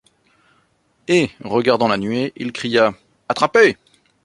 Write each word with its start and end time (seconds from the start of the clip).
Et, 1.07 1.29
regardant 1.41 1.87
la 1.87 1.99
nuée, 1.99 2.33
il 2.35 2.51
cria:— 2.53 2.95
Attrapé! 3.29 3.77